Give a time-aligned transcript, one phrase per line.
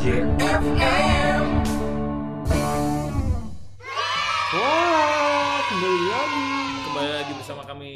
[0.00, 1.44] FM.
[4.50, 6.48] Wah, kembali lagi.
[6.88, 7.92] Kembali lagi bersama kami.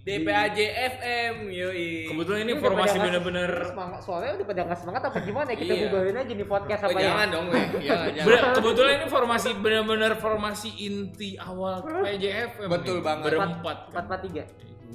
[0.00, 0.58] DPAJ
[0.96, 2.08] FM yoi.
[2.08, 5.82] Kebetulan ini Ini formasi bener-bener semangat soalnya udah pada nggak semangat apa gimana kita Iya.
[5.84, 7.64] bubarin aja nih podcast Oh, apa ya jangan dong, weh.
[7.84, 8.24] Jangan, jangan.
[8.24, 12.68] bener- kebetulan ini formasi bener-bener formasi inti awal PJFM.
[12.72, 13.04] Betul nih.
[13.04, 13.24] banget.
[13.28, 13.76] Berempat.
[13.92, 14.44] empat empat tiga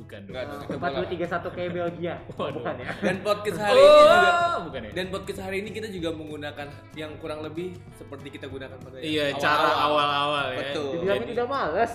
[0.03, 0.35] Bukan dong.
[0.69, 1.09] Empat dua bukan.
[1.09, 2.59] tiga satu kayak Belgia Waduh.
[2.59, 4.91] bukan ya Dan podcast hari ini juga Oh, bukan ya?
[4.91, 9.31] dan podcast hari ini kita juga menggunakan yang kurang lebih seperti kita gunakan pada Iya,
[9.31, 9.39] awal-awal.
[9.39, 10.57] cara awal-awal ya.
[10.59, 10.91] Betul.
[11.03, 11.93] Jadi- tidak malas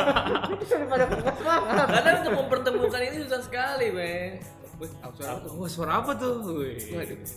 [0.70, 4.32] daripada semangat Karena untuk mempertemukan ini susah sekali, men.
[4.80, 5.52] Wih, suara apa tuh?
[5.60, 6.34] Wah, suara apa tuh?
[6.56, 6.80] Wih,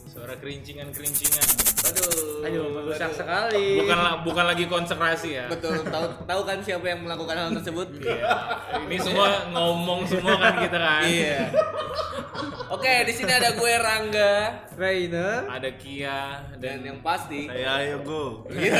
[0.07, 1.47] suara kerincingan-kerincingan.
[1.83, 2.47] Aduh.
[2.47, 5.45] aduh merusak sekali Bukan bukan lagi konsekrasi ya.
[5.51, 7.99] Betul, tahu tahu kan siapa yang melakukan hal tersebut?
[7.99, 8.31] Iya.
[8.87, 11.03] Ini semua ngomong semua kan kita kan.
[11.03, 11.51] Iya.
[12.71, 14.33] Oke, di sini ada gue Rangga
[14.79, 18.47] Rainer Ada Kia dan dan yang pasti Saya ayo go.
[18.47, 18.79] kita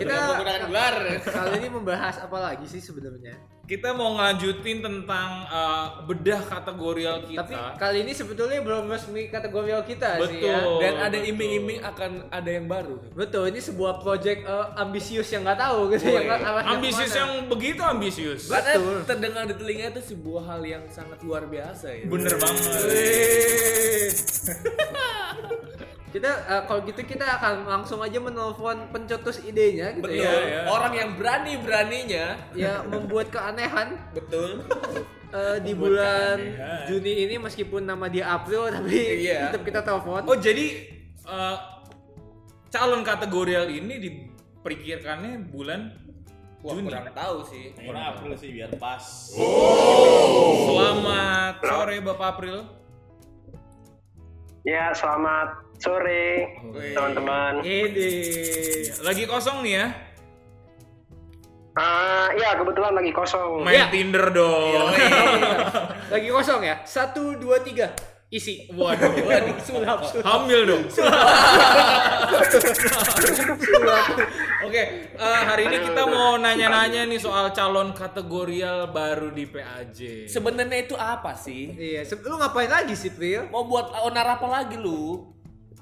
[0.00, 0.94] Kita menggunakan gelar.
[1.20, 7.46] kali ini membahas apa lagi sih sebenarnya kita mau ngelanjutin tentang uh, bedah kategorial kita.
[7.46, 10.82] tapi kali ini sebetulnya belum resmi kategori kita sih ya Betul.
[10.82, 11.30] Dan ada betul.
[11.30, 12.98] iming-iming akan ada yang baru.
[13.14, 17.22] betul ini sebuah project eh, ambisius yang nggak tahu gitu yang arahnya ambisius ke mana.
[17.22, 18.42] yang begitu ambisius.
[18.50, 18.98] Karena Betul.
[19.06, 22.04] terdengar di telinga itu sebuah hal yang sangat luar biasa ya.
[22.10, 22.66] Bener banget.
[26.10, 30.26] kita eh, kalau gitu kita akan langsung aja menelpon pencetus idenya gitu Betul.
[30.26, 30.60] ya ya.
[30.66, 34.66] Orang yang berani-beraninya ya membuat keanehan betul.
[35.38, 36.86] eh, di bulan keanehan.
[36.90, 39.54] Juni ini meskipun nama dia April tapi Iya.
[39.54, 40.66] tetap kita telepon Oh jadi
[41.30, 41.56] uh,
[42.68, 45.94] calon kategorial ini diperkirakannya bulan
[46.60, 46.92] Wah, Juni.
[46.92, 47.72] kurang tahu sih.
[47.72, 49.00] Ini April sih biar pas.
[50.68, 52.68] Selamat sore Bapak April.
[54.60, 56.60] Ya, selamat sore
[56.92, 57.64] teman-teman.
[57.64, 58.12] ini
[59.00, 59.86] Lagi kosong nih ya.
[61.80, 63.64] Ah, ya kebetulan lagi kosong.
[63.64, 63.86] Main Ya.
[63.88, 64.92] Tinder dong.
[66.14, 67.96] lagi kosong ya satu dua tiga
[68.30, 69.10] isi Waduh.
[69.28, 70.84] Waduh, sulap sulap Hamil dong.
[74.60, 74.82] Oke,
[75.18, 80.28] eh, hari ini kita mau nanya-nanya nih soal calon kategorial baru di PAJ.
[80.30, 81.74] Sebenarnya itu apa sih?
[81.74, 85.39] iya lu ngapain lagi sih Pril Mau buat onar apa lagi lu?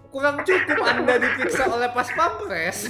[0.09, 2.89] Kurang cukup anda diperiksa oleh pas pampres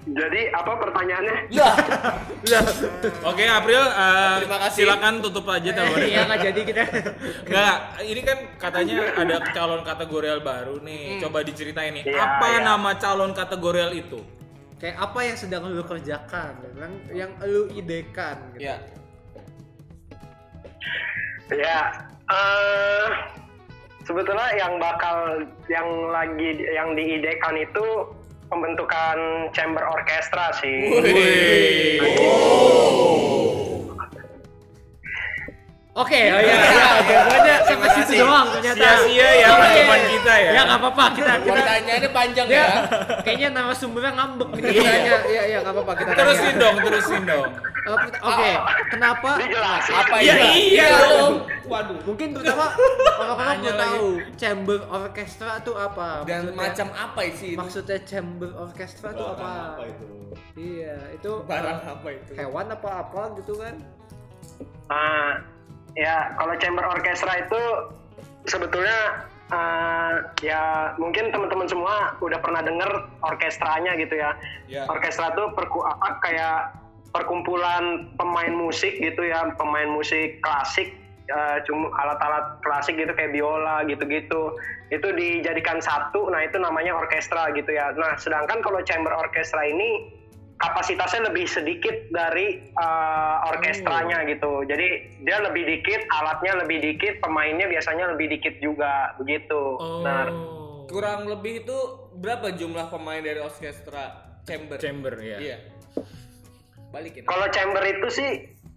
[0.00, 1.36] Jadi apa pertanyaannya?
[1.52, 1.70] Ya,
[3.22, 3.84] Oke, April,
[4.42, 4.78] Terima kasih.
[4.82, 6.08] silakan tutup aja teleponnya.
[6.08, 6.82] iya nggak jadi kita
[7.46, 7.76] Enggak,
[8.08, 11.20] ini kan katanya ada calon kategorial baru nih.
[11.20, 12.58] Coba diceritain nih, Iya, apa iya.
[12.64, 14.20] nama calon kategorial itu?
[14.80, 18.64] kayak apa yang sedang lu kerjakan yang yang lu idekan gitu.
[18.64, 18.80] ya.
[21.50, 21.78] Ya,
[22.30, 23.06] eh
[24.06, 27.86] sebetulnya yang bakal yang lagi yang diidekan itu
[28.50, 29.18] pembentukan
[29.54, 30.78] chamber orkestra sih.
[35.90, 38.78] Oke, oh iya, iya, jawabannya sampai situ doang ternyata.
[38.78, 39.58] Sia-sia ya Oke.
[39.58, 40.50] pertemuan kita ya.
[40.54, 42.54] Ya nggak apa-apa, kita kita Pertanyaannya panjang ya.
[42.56, 42.68] ya.
[43.26, 45.14] Kayaknya nama sumbernya ngambek nih ditanya.
[45.28, 46.10] Iya, iya, nggak apa-apa kita.
[46.14, 46.62] Terusin tanya.
[46.62, 47.50] dong, terusin dong.
[47.92, 48.50] Oke,
[48.88, 49.30] kenapa?
[49.36, 49.92] Dijelasin.
[49.94, 50.50] Apa Ya ini?
[50.70, 51.34] iya dong.
[51.64, 52.66] Waduh, mungkin pertama
[53.20, 53.70] orang-orang lagi.
[53.76, 56.08] tahu chamber orkestra itu apa?
[56.22, 57.58] Dan Maksudnya- macam apa sih itu?
[57.58, 59.50] maksudnya chamber orkestra itu apa?
[59.72, 60.04] Apa itu?
[60.52, 62.30] Iya, itu Barang eh, apa itu?
[62.34, 63.74] hewan apa apa gitu kan?
[64.88, 65.38] Ah,
[65.92, 67.60] ya kalau chamber orkestra itu
[68.44, 70.62] sebetulnya eh, ya
[70.96, 72.90] mungkin teman-teman semua udah pernah denger
[73.20, 74.30] orkestranya gitu ya.
[74.66, 74.86] Ya.
[74.86, 76.58] Orkestra itu perku apa kayak
[77.10, 80.94] perkumpulan pemain musik gitu ya, pemain musik klasik
[81.30, 84.54] eh, cuma alat-alat klasik gitu kayak biola gitu-gitu.
[84.90, 87.94] Itu dijadikan satu, nah itu namanya orkestra gitu ya.
[87.94, 90.18] Nah, sedangkan kalau chamber orkestra ini
[90.60, 94.60] kapasitasnya lebih sedikit dari uh, orkestranya gitu.
[94.68, 99.80] Jadi dia lebih dikit, alatnya lebih dikit, pemainnya biasanya lebih dikit juga begitu.
[99.80, 100.04] Oh.
[100.04, 100.28] Nah,
[100.90, 101.78] Kurang lebih itu
[102.18, 104.74] berapa jumlah pemain dari orkestra chamber?
[104.82, 105.38] Chamber ya.
[105.38, 105.58] Iya.
[106.90, 107.22] Balikin.
[107.26, 108.30] kalau chamber itu sih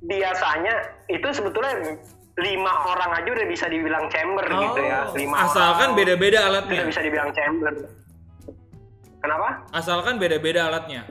[0.06, 0.74] biasanya
[1.10, 1.98] itu sebetulnya
[2.33, 5.06] lima orang aja udah bisa dibilang chamber gitu ya.
[5.13, 6.81] Lima Asalkan beda-beda udah alatnya.
[6.89, 7.74] bisa dibilang chamber.
[9.21, 9.50] Kenapa?
[9.71, 11.06] Asalkan beda-beda alatnya.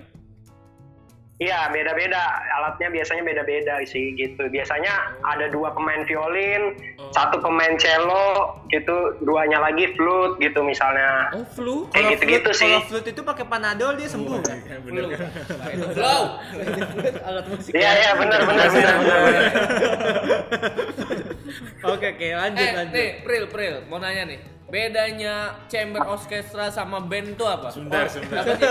[1.42, 2.22] Iya beda-beda
[2.52, 4.46] alatnya biasanya beda-beda sih gitu.
[4.46, 7.10] Biasanya ada dua pemain violin, Oh.
[7.10, 8.30] satu pemain cello,
[8.68, 11.34] gitu, duanya lagi flute gitu misalnya.
[11.34, 11.90] Oh, flu?
[11.90, 12.70] Kayak gitu-gitu flute- sih.
[12.70, 14.38] Kalau flute itu pakai panadol dia sembuh?
[14.86, 15.30] Bener kan?
[15.90, 16.22] Flow.
[17.24, 17.72] Alat musik.
[17.72, 18.96] Iya iya benar benar benar.
[18.96, 19.20] benar.
[21.84, 22.94] Oke oke lanjut Eh, lanjut.
[22.94, 24.38] nih, Pril, Pril, mau nanya nih.
[24.72, 27.68] Bedanya chamber orchestra sama band itu apa?
[27.68, 28.40] Sebentar, sebentar.
[28.40, 28.64] Apa, sih?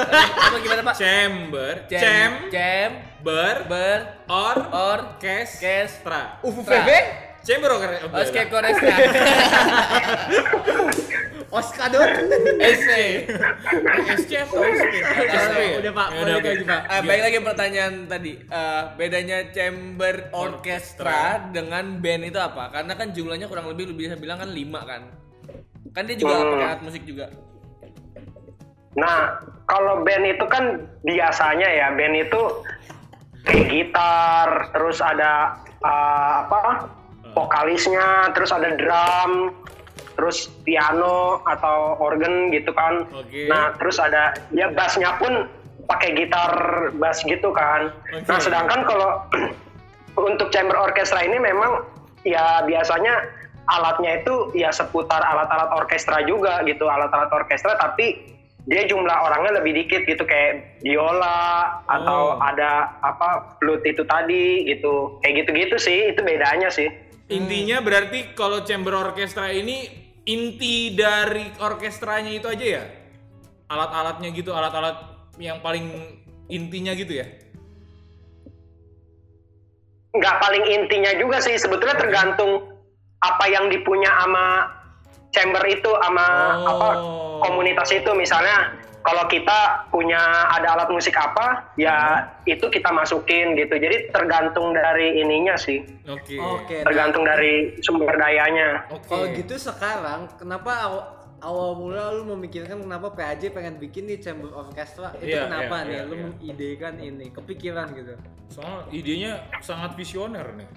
[0.49, 0.95] apa gimana, Pak?
[0.97, 6.41] Chamber, Cem, cem, cem, ber, ber, or, or, kes, kes, tra.
[6.41, 6.89] UVV,
[7.45, 8.17] Chamber orkestra.
[8.17, 8.95] Oske Koreska,
[11.53, 12.09] Oskador.
[12.57, 12.89] SC.
[14.17, 14.31] SC?
[14.41, 15.57] SP.
[15.85, 16.07] Udah, Pak.
[16.17, 16.49] Oke.
[16.49, 16.81] lagi, Pak.
[16.89, 18.41] Ah, baik lagi pertanyaan tadi.
[18.41, 22.73] Eh, bedanya chamber orchestra dengan band itu apa?
[22.73, 25.29] Karena kan jumlahnya kurang lebih lu bisa bilang kan lima kan.
[25.91, 26.51] Kan dia juga Hmm.
[26.55, 27.25] pakai alat musik juga.
[28.95, 30.63] Nah kalau band itu kan
[31.03, 32.41] biasanya ya band itu
[33.47, 36.85] kayak gitar, terus ada uh, apa
[37.31, 39.55] vokalisnya, terus ada drum,
[40.19, 43.07] terus piano atau organ gitu kan.
[43.15, 43.47] Oke.
[43.47, 45.47] Nah terus ada ya bassnya pun
[45.87, 46.51] pakai gitar
[46.99, 47.91] bass gitu kan.
[48.11, 48.27] Oke.
[48.27, 49.09] Nah sedangkan kalau
[50.29, 51.87] untuk chamber orchestra ini memang
[52.27, 53.23] ya biasanya
[53.71, 58.35] alatnya itu ya seputar alat-alat orkestra juga gitu alat-alat orkestra tapi
[58.69, 62.43] dia jumlah orangnya lebih dikit gitu kayak biola atau Oh.
[62.43, 66.91] ada apa flute itu tadi gitu kayak gitu-gitu sih itu bedanya sih
[67.31, 69.87] Intinya berarti kalau chamber orkestra ini
[70.27, 72.83] inti dari orkestranya itu aja ya?
[73.71, 74.99] Alat-alatnya gitu, alat-alat
[75.39, 75.87] yang paling
[76.51, 77.27] intinya gitu ya?
[80.11, 82.70] nggak paling intinya juga sih sebetulnya tergantung
[83.21, 84.45] apa yang dipunya sama
[85.29, 86.25] chamber itu sama
[86.57, 86.67] Oh.
[86.67, 86.87] apa
[87.41, 90.21] komunitas itu misalnya kalau kita punya
[90.53, 96.37] ada alat musik apa ya itu kita masukin gitu jadi tergantung dari ininya sih Oke.
[96.37, 96.81] Oke.
[96.81, 99.09] nah, tergantung dari sumber dayanya Oke.
[99.09, 101.03] Kalau gitu sekarang kenapa awal,
[101.41, 105.87] awal mula lu memikirkan kenapa PAJ pengen bikin nih chamber orchestra itu Iya, kenapa iya,
[105.89, 106.23] nih iya, lu iya.
[106.29, 108.13] mengidekan ini kepikiran gitu
[108.53, 109.33] Soalnya idenya
[109.63, 110.67] sangat visioner nih.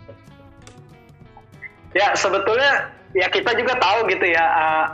[1.95, 4.87] Ya sebetulnya ya kita juga tahu gitu ya uh,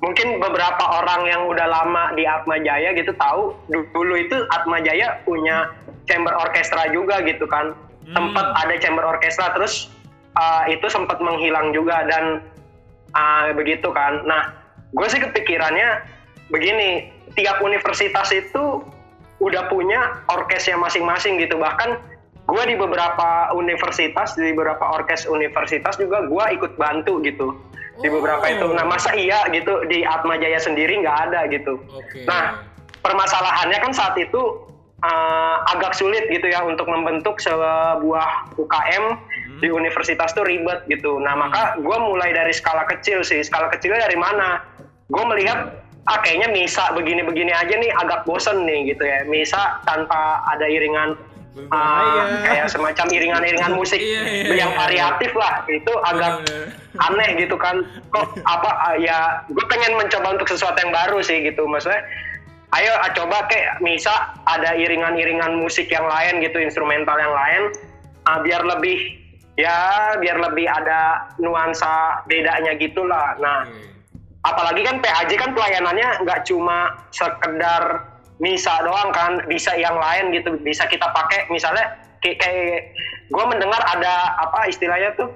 [0.00, 4.80] mungkin beberapa orang yang udah lama di Atma Jaya gitu tahu du- dulu itu Atma
[4.80, 5.72] Jaya punya
[6.04, 7.72] chamber orkestra juga gitu kan.
[8.06, 9.90] Sempat ada chamber orkestra terus
[10.38, 12.38] uh, itu sempat menghilang juga dan
[13.18, 14.22] uh, begitu kan.
[14.22, 14.54] Nah
[14.94, 16.06] gue sih kepikirannya
[16.54, 18.86] begini tiap universitas itu
[19.42, 21.58] udah punya orkesnya masing-masing gitu.
[21.58, 21.98] Bahkan
[22.46, 27.58] gue di beberapa universitas di beberapa orkes universitas juga gue ikut bantu gitu
[27.98, 28.52] di beberapa Oh.
[28.52, 32.28] itu nah masa iya gitu di Atma Jaya sendiri nggak ada gitu Oke.
[32.28, 32.60] Nah,
[33.00, 34.66] permasalahannya kan saat itu
[35.02, 39.04] uh, agak sulit gitu ya untuk membentuk sebuah UKM
[39.62, 41.16] di universitas tuh ribet gitu.
[41.16, 43.40] Nah, maka gue mulai dari skala kecil sih.
[43.40, 44.60] Skala kecilnya dari mana?
[45.08, 49.24] Gue melihat ah kayaknya misa begini-begini aja nih agak bosen nih gitu ya.
[49.24, 51.16] Misa tanpa ada iringan
[51.72, 54.78] uh, kayak semacam iringan-iringan musik Iya, iya, yang iya.
[54.78, 55.64] variatif lah.
[55.66, 56.66] Itu agak Bener.
[56.96, 61.44] aneh gitu kan kok apa ah, ya gue pengen mencoba untuk sesuatu yang baru sih
[61.44, 62.00] gitu maksudnya
[62.76, 67.62] ayo ah, coba kayak misa ada iringan-iringan musik yang lain gitu instrumental yang lain
[68.24, 69.20] ah, biar lebih
[69.56, 73.64] ya biar lebih ada nuansa bedanya gitulah nah
[74.44, 78.04] apalagi kan PAJ kan pelayanannya nggak cuma sekedar
[78.36, 81.48] misa doang kan bisa yang lain gitu bisa kita pakai.
[81.48, 82.80] Misalnya kayak, kayak
[83.32, 85.32] gue mendengar ada apa istilahnya tuh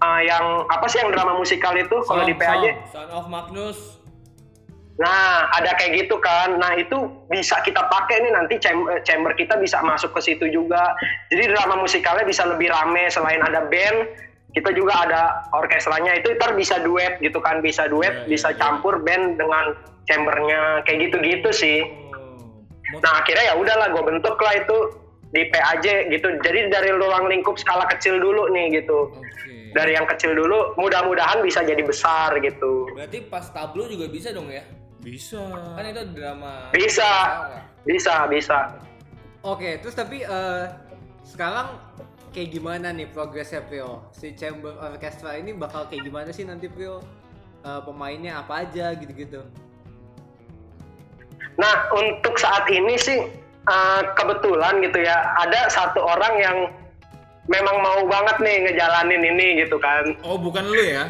[0.00, 4.00] uh, yang apa sih yang drama musikal itu kalau di PAJ Son of Magnus.
[4.98, 6.58] nah ada kayak gitu kan.
[6.58, 10.50] Nah itu bisa kita pakai nih nanti cham- eh, chamber kita bisa masuk ke situ
[10.50, 10.90] juga.
[11.30, 14.10] Jadi drama musikalnya bisa lebih rame selain ada band
[14.58, 15.22] kita juga ada
[15.54, 16.18] orkestranya.
[16.18, 18.58] Itu ntar bisa duet gitu kan bisa duet Iya, iya, bisa iya.
[18.58, 19.76] campur band dengan
[20.10, 20.82] chambernya.
[20.82, 21.78] Kayak gitu-gitu sih.
[21.86, 22.07] Oh.
[22.96, 24.76] Nah akhirnya ya udahlah gue bentuk lah itu
[25.28, 26.28] di PAJ gitu.
[26.40, 29.12] Jadi dari ruang lingkup skala kecil dulu nih gitu.
[29.12, 29.76] Oke.
[29.76, 32.88] Dari yang kecil dulu mudah-mudahan bisa jadi besar gitu.
[32.96, 34.64] Berarti pas tablo juga bisa dong ya?
[35.04, 35.40] Bisa.
[35.76, 36.72] Kan itu drama.
[36.72, 37.10] Bisa.
[37.84, 38.58] Bisa, bisa.
[39.44, 40.64] Oke, terus tapi eh,
[41.24, 41.76] sekarang
[42.32, 44.08] kayak gimana nih progresnya Prio?
[44.12, 47.04] Si chamber orchestra ini bakal kayak gimana sih nanti Prio?
[47.64, 49.44] Eh, pemainnya apa aja gitu-gitu?
[51.58, 53.18] Nah untuk saat ini sih
[53.64, 56.56] eh, kebetulan gitu ya ada satu orang yang
[57.46, 60.04] memang mau banget nih ngejalanin ini gitu kan.
[60.20, 61.04] Oh, bukan lu ya?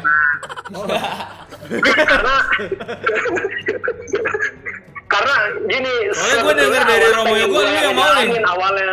[1.83, 2.35] karena
[5.05, 8.39] karena gini Soalnya gua denger dari Romo pengen lu yang mau nih.
[8.45, 8.89] awalnya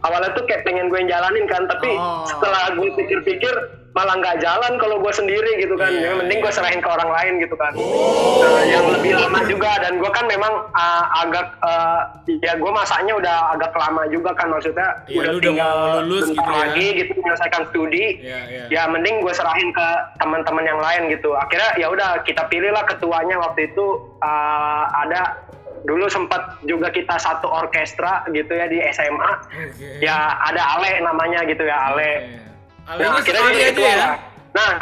[0.00, 2.24] awalnya tuh kayak pengen gue yang jalanin kan tapi Oh.
[2.24, 3.54] setelah gue pikir-pikir
[3.92, 5.92] malah nggak jalan kalau gue sendiri gitu kan.
[5.92, 7.72] Iya, yang penting gue serahin ke orang lain gitu kan.
[7.76, 8.40] Oh.
[8.40, 12.00] Nah, yang lebih lama juga dan gue kan memang uh, agak uh,
[12.40, 14.48] ya gue masaknya udah agak lama juga kan.
[14.48, 16.56] Maksudnya Iya, udah udah tinggal mau lulus gitu ya.
[16.64, 18.04] lagi gitu menyelesaikan studi.
[18.24, 18.64] Iya, iya.
[18.72, 21.36] ya mending gue serahin ke teman-teman yang lain gitu.
[21.36, 23.36] Akhirnya ya udah kita pilih lah ketuanya.
[23.44, 23.84] Waktu itu
[24.24, 25.36] uh, ada
[25.82, 29.98] dulu sempat juga kita satu orkestra gitu ya di SMA Oke.
[29.98, 32.38] ya ada Ale namanya gitu ya Ale
[32.86, 33.86] Nah, akhirnya sekali aja ketua.
[33.88, 34.08] ya.
[34.52, 34.72] Nah,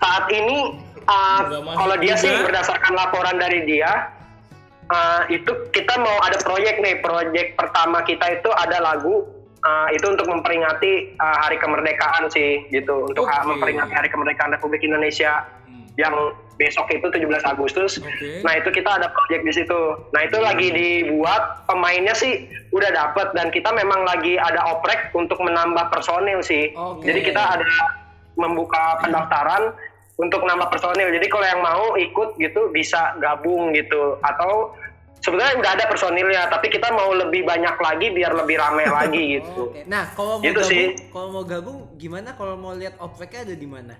[0.00, 0.58] saat ini
[1.04, 1.40] uh,
[1.76, 2.44] kalau dia sih juga.
[2.50, 4.10] berdasarkan laporan dari dia,
[4.88, 6.98] uh, itu kita mau ada proyek nih.
[7.04, 9.28] Proyek pertama kita itu ada lagu
[9.62, 13.12] uh, itu untuk memperingati uh, Hari Kemerdekaan sih, gitu.
[13.12, 13.48] Untuk uh, Oke.
[13.54, 15.44] memperingati Hari Kemerdekaan Republik Indonesia.
[15.98, 16.14] Yang
[16.58, 17.98] besok itu 17 Agustus.
[17.98, 18.42] Oke.
[18.46, 19.80] Nah itu kita ada proyek di situ.
[20.14, 25.42] Nah itu lagi dibuat pemainnya sih udah dapet dan kita memang lagi ada oprek untuk
[25.42, 26.70] menambah personil sih.
[26.74, 27.02] Oke.
[27.10, 27.66] Jadi kita ada
[28.38, 29.74] membuka pendaftaran
[30.18, 31.10] untuk nambah personil.
[31.10, 34.74] Jadi kalau yang mau ikut gitu bisa gabung gitu atau
[35.18, 39.74] sebenarnya udah ada personilnya tapi kita mau lebih banyak lagi biar lebih rame lagi gitu.
[39.74, 39.82] Oke.
[39.86, 42.28] Nah, kalau mau Gitu gabung, kalau mau gabung gimana?
[42.38, 43.98] Kalau mau lihat opreknya ada di mana?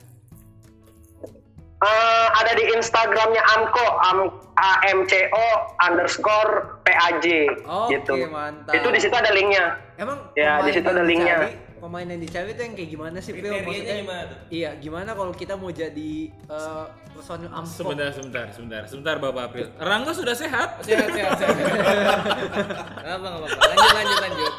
[1.78, 4.18] Eh, ada di Instagramnya Amco Am
[4.58, 5.47] AMCO
[5.78, 8.18] underscore PAJ Oke, gitu.
[8.26, 8.75] mantap.
[8.75, 9.78] Itu di situ ada linknya.
[9.94, 11.38] Emang Ya, di situ ada linknya.
[11.38, 13.54] dicari- Pemain yang dicari itu yang kayak gimana sih, Phil?
[13.54, 14.38] Maksudnya, gimana tuh?
[14.50, 17.70] Iya, gimana kalau kita mau jadi eh, personil Amco?
[17.70, 19.70] Sebentar, sebentar, sebentar, sebentar Bapak April.
[19.78, 20.82] Rangga sudah sehat?
[20.82, 21.54] Sehat, sehat, sehat.
[23.06, 23.58] Apa nggak apa-apa.
[23.64, 24.52] Lanjut, lanjut, lanjut.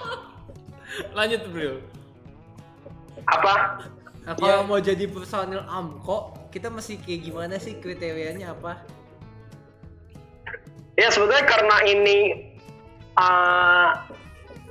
[1.11, 1.73] Lanjut April.
[3.27, 3.53] Apa?
[4.23, 4.63] Nah, kalau Iya.
[4.63, 8.81] mau jadi personil Amco, kita mesti kayak gimana sih kriterianya apa?
[10.97, 12.49] Ya sebetulnya karena ini
[13.15, 13.89] uh,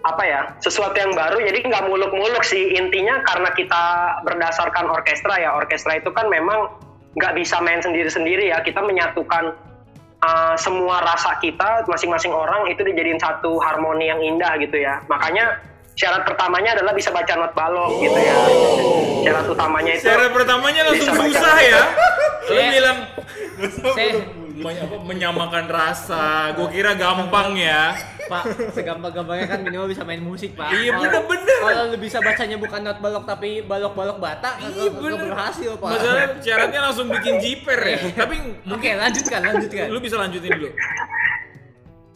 [0.04, 2.74] apa ya sesuatu yang baru jadi nggak muluk-muluk sih.
[2.74, 3.84] Intinya karena kita
[4.26, 6.74] berdasarkan orkestra ya orkestra itu kan memang
[7.16, 8.60] nggak bisa main sendiri-sendiri ya.
[8.60, 9.54] Kita menyatukan
[10.22, 15.00] uh, semua rasa kita masing-masing orang itu dijadiin satu harmoni yang indah gitu ya.
[15.06, 15.62] Makanya
[15.98, 18.36] syarat pertamanya adalah bisa baca not balok gitu ya
[19.26, 21.82] syarat utamanya itu Syarat pertamanya langsung susah ya.
[22.48, 22.98] Lu bilang
[25.04, 26.54] menyamakan rasa.
[26.54, 27.94] Gue kira gampang ya.
[28.28, 28.44] Pak,
[28.76, 30.68] segampang-gampangnya kan minimal bisa main musik, Pak.
[30.68, 31.58] Iya, bener-bener.
[31.64, 35.32] Kalau lu bisa bacanya bukan not balok tapi balok-balok bata, Iya, kagak bener.
[35.32, 35.88] berhasil, Pak.
[35.96, 37.98] Masalahnya syaratnya langsung bikin jiper ya.
[38.20, 39.86] Tapi Oke, mungkin lanjutkan, lanjutkan.
[39.88, 40.68] lu bisa lanjutin dulu.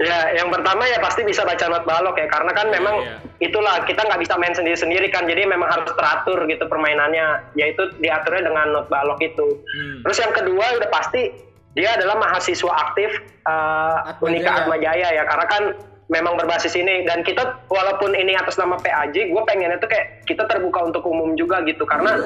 [0.01, 3.17] Ya, yang pertama ya pasti bisa baca not balok ya, karena kan Iya, memang iya.
[3.45, 8.51] itulah kita nggak bisa main sendiri-sendiri kan, jadi memang harus teratur gitu permainannya, yaitu diaturnya
[8.51, 9.63] dengan not balok itu.
[9.63, 10.03] Hmm.
[10.03, 11.31] Terus yang kedua udah pasti
[11.79, 13.15] dia adalah mahasiswa aktif
[13.47, 14.59] uh, Atma Unika Jaya.
[14.65, 15.63] Atma Jaya ya, karena kan
[16.11, 20.45] memang berbasis ini dan kita walaupun ini atas nama PAJ, gue pengennya tuh kayak kita
[20.51, 22.17] terbuka untuk umum juga gitu, karena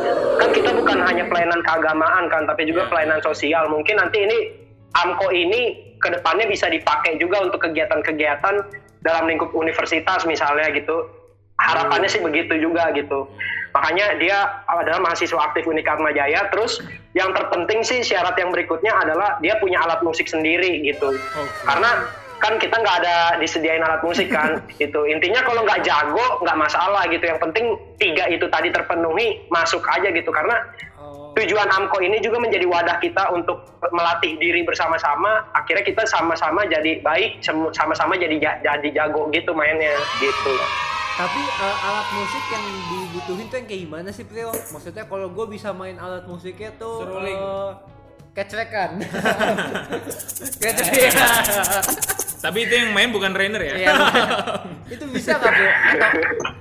[0.40, 2.90] kan kita bukan hanya pelayanan keagamaan kan, tapi juga Iya.
[2.94, 3.68] pelayanan sosial.
[3.68, 4.38] Mungkin nanti ini
[4.96, 8.54] AMKO ini ke depannya bisa dipakai juga untuk kegiatan-kegiatan
[9.04, 11.06] dalam lingkup universitas misalnya gitu.
[11.56, 13.24] Harapannya sih begitu juga gitu.
[13.72, 16.48] Makanya dia adalah mahasiswa aktif Unika Atma Jaya.
[16.52, 16.84] Terus
[17.16, 21.16] yang terpenting sih syarat yang berikutnya adalah dia punya alat musik sendiri gitu.
[21.64, 25.08] Karena kan kita nggak ada disediain alat musik kan gitu.
[25.08, 27.24] Intinya kalau nggak jago nggak masalah gitu.
[27.24, 30.28] Yang penting tiga itu tadi terpenuhi masuk aja gitu.
[30.28, 30.60] Karena
[31.36, 35.44] tujuan AMKO ini juga menjadi wadah kita untuk melatih diri bersama-sama.
[35.52, 40.52] Akhirnya kita sama-sama jadi baik, sama-sama jadi ja- jadi jago gitu mainnya gitu.
[41.16, 44.52] tapi eh, alat musik yang dibutuhin tuh yang kayak gimana sih, Pril?
[44.52, 47.40] Maksudnya kalau gue bisa main alat musiknya tuh Seruling.
[47.40, 47.70] eh,
[48.34, 49.00] kecerekan.
[50.60, 51.82] kecerekan.
[52.36, 53.74] Tapi itu yang main bukan trainer ya.
[53.74, 54.92] Iya, bukan.
[54.92, 55.66] itu bisa nggak bro?
[55.66, 56.08] Atau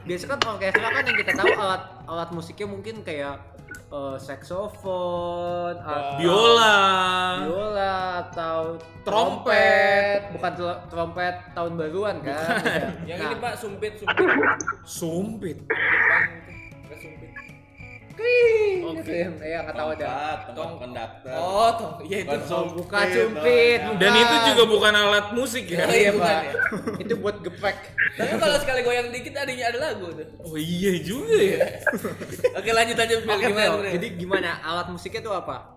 [0.08, 3.36] biasa kan orkestra kan yang kita tahu alat alat musiknya mungkin kayak
[3.75, 6.77] eh, saksofon, atau Biola.
[7.41, 8.60] biola atau
[9.03, 10.32] Trompet.
[10.32, 12.58] bukan tro- trompet tahun baruan kan?
[13.05, 14.27] Yang Nah, ini Pak sumpit sumpit.
[14.84, 15.58] Sumpit.
[15.62, 16.55] Depan nggak sumpit.
[18.16, 19.12] Wih, gitu
[19.44, 20.08] ya, nggak tahu ada.
[20.56, 21.36] Tong- konduktor.
[21.36, 21.92] Oh, toh.
[22.08, 22.30] Iya itu.
[22.32, 23.80] Bukan sumpit, Bukan cumpit.
[24.00, 25.84] Dan itu juga bukan alat musik ya.
[25.84, 26.54] Oh, iya, pak, ya?
[27.04, 27.78] itu buat geprek.
[28.16, 30.28] Tapi kalau sekali goyang dikit adanya ada lagu tuh.
[30.40, 31.60] Oh iya juga ya.
[32.60, 33.28] Oke lanjut aja Bil.
[33.28, 33.72] Oke, gimana?
[33.76, 33.92] Bro.
[33.92, 35.76] Jadi gimana alat musiknya tuh apa?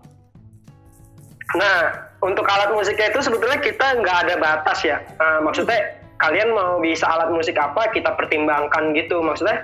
[1.59, 1.79] Nah,
[2.21, 5.01] untuk alat musiknya itu sebetulnya kita nggak ada batas ya.
[5.17, 9.19] Nah, maksudnya kalian mau bisa alat musik apa kita pertimbangkan gitu.
[9.19, 9.59] Maksudnya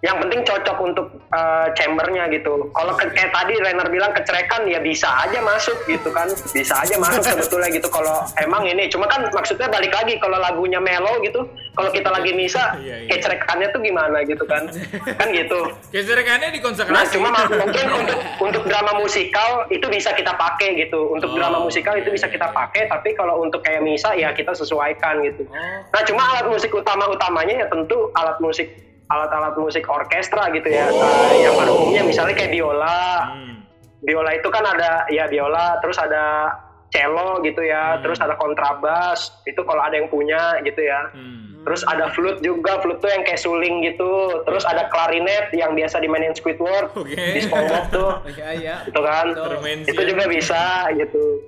[0.00, 2.70] yang penting cocok untuk eh, chambernya gitu.
[2.70, 6.94] Kalau ke- kayak tadi Rainer bilang kecerekan ya bisa aja masuk gitu kan, bisa aja
[6.96, 7.88] masuk sebetulnya gitu.
[7.88, 12.30] Kalau emang ini, cuma kan maksudnya balik lagi kalau lagunya mellow gitu, kalau kita lagi
[12.32, 13.10] misa Iya, iya.
[13.10, 14.70] kecerekannya tuh gimana gitu kan
[15.12, 17.12] kan gitu Geserekannya Nah, dikonsekrasi.
[17.14, 21.10] cuma ma- mungkin untuk untuk drama musikal itu bisa kita pakai gitu.
[21.10, 24.54] Untuk Oh, drama musikal itu bisa kita pakai, tapi kalau untuk kayak misa ya kita
[24.54, 25.42] sesuaikan gitu.
[25.44, 25.58] Oh.
[25.90, 28.70] Nah, cuma alat musik utama utamanya ya tentu alat musik
[29.08, 30.88] alat-alat musik orkestra gitu ya.
[30.88, 33.32] Nah, yang pada umumnya misalnya kayak biola.
[33.32, 33.64] Hmm.
[33.98, 36.52] Biola itu kan ada ya biola, terus ada
[36.88, 38.00] cello gitu ya, Hmm.
[38.04, 39.32] terus ada kontrabas.
[39.44, 41.08] Itu kalau ada yang punya gitu ya.
[41.12, 41.60] Hmm.
[41.64, 44.12] Terus ada flute juga, flute tuh yang kayak suling gitu.
[44.46, 47.12] Terus ada klarinet yang biasa dimainin Squidward Oke.
[47.12, 48.74] di SpongeBob tuh, Oh, iya iya.
[48.88, 49.36] gitu kan.
[49.36, 49.90] Termensi.
[49.92, 51.42] Itu juga bisa gitu.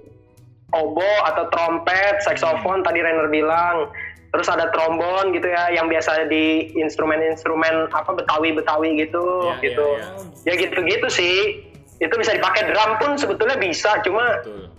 [0.71, 3.89] Obo atau trompet, saxophone tadi Renner bilang.
[4.31, 9.89] Terus ada trombon gitu ya, yang biasa di instrumen-instrumen apa Betawi-Betawi gitu, Iya, gitu.
[9.99, 10.09] iya,
[10.47, 11.67] Ya gitu-gitu sih.
[11.99, 14.71] Itu bisa dipakai drum pun sebetulnya bisa, cuma Betul.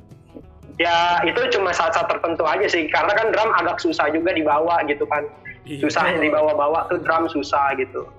[0.79, 5.05] ya itu cuma saat-saat tertentu aja sih karena kan drum agak susah juga dibawa gitu
[5.05, 5.21] kan
[5.61, 5.85] Iya.
[5.85, 8.09] susah dibawa-bawa tuh drum susah gitu oh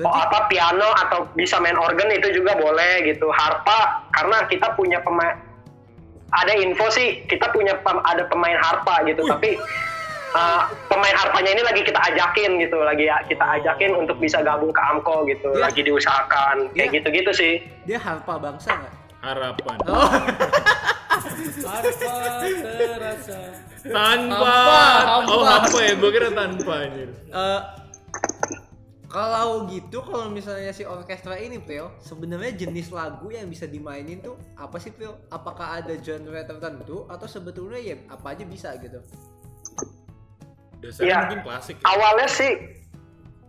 [0.00, 4.96] Berarti apa piano atau bisa main organ itu juga boleh gitu harpa karena kita punya
[5.04, 5.36] pemain
[6.32, 9.60] ada info sih kita punya pem- ada pemain harpa gitu tapi
[10.34, 14.70] uh, pemain harpanya ini lagi kita ajakin gitu lagi ya kita ajakin untuk bisa gabung
[14.70, 18.94] ke Amko gitu Dia- lagi diusahakan kayak Dia- gitu-gitu sih dia harpa bangsa nggak?
[19.24, 19.76] Harapan.
[19.88, 20.04] Oh,
[21.64, 22.14] Harpa
[22.60, 23.38] terasa.
[23.80, 24.56] Tanpa.
[25.00, 25.64] Hampa, Oh, hampa.
[25.64, 25.92] apa ya?
[25.96, 27.08] Gue kira tanpa anjir.
[27.08, 27.60] Eh,
[29.06, 34.34] kalau gitu kalau misalnya si orkestra ini Pil, sebenarnya jenis lagu yang bisa dimainin tuh
[34.56, 35.14] apa sih Pil?
[35.30, 38.98] Apakah ada genre tertentu atau sebetulnya ya apa aja bisa gitu?
[40.84, 41.18] Dasarnya Iya.
[41.22, 41.74] mungkin klasik.
[41.74, 41.84] ya.
[41.86, 42.52] awalnya sih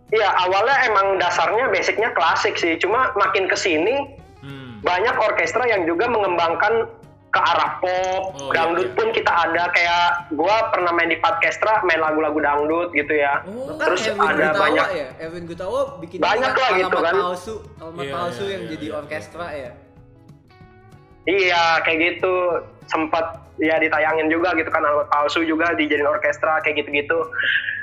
[0.06, 4.78] Iya awalnya emang dasarnya basicnya klasik sih cuma makin ke sini Hmm.
[4.80, 6.86] banyak orkestra yang juga mengembangkan
[7.26, 8.96] ke arah pop Oh, dangdut iya, iya.
[8.96, 13.82] pun kita ada kayak gua pernah main di Padkestra main lagu-lagu dangdut gitu ya Bahkan
[13.82, 17.14] terus Erwin ada Gutawa banyak ya, Erwin Gutawa bikin Banyak lah alamat gitu kan.
[17.18, 19.70] palsu, alamat Iya, palsu iya, yang iya, jadi iya, orkestra ya.
[21.26, 22.34] iya kayak gitu
[22.86, 23.24] sempat
[23.56, 27.18] ya ditayangin juga gitu kan alat palsu juga dijadiin orkestra kayak gitu-gitu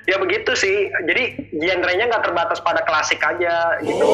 [0.03, 4.07] ya begitu sih jadi genrenya nggak terbatas pada klasik aja gitu